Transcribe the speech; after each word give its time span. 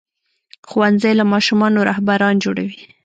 ښوونځی 0.69 1.11
له 1.19 1.25
ماشومانو 1.33 1.79
رهبران 1.89 2.35
جوړوي. 2.43 2.81